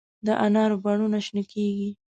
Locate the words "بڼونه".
0.83-1.17